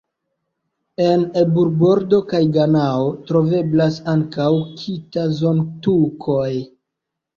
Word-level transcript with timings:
En 1.07 1.25
Ebur-Bordo 1.41 2.19
kaj 2.31 2.41
Ganao 2.57 3.05
troveblas 3.27 4.01
ankaŭ 4.15 4.49
"kita"-zontukoj. 4.81 6.51